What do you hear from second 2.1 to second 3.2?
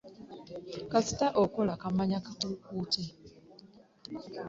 kakukutte.